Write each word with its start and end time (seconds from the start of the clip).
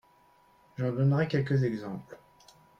J’en 0.79 0.93
donnerai 0.93 1.27
quelques 1.27 1.61
exemples. 1.61 2.17